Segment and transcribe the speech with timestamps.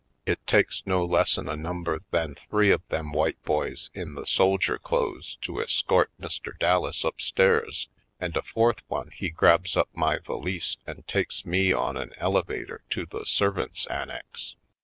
[0.25, 4.79] It takes no lessen a number than three of them white boys in the soldier
[4.79, 6.57] clothes to escort Mr.
[6.57, 7.87] Dallas upstairs
[8.19, 12.81] and a fourth one he grabs up my valise and takes me on an elevator
[12.89, 14.55] to the servants' annex.